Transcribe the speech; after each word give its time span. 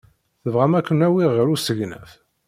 Tebɣam 0.43 0.73
ad 0.77 0.83
ken-awiɣ 0.87 1.31
ɣer 1.33 1.47
usegnaf? 1.55 2.11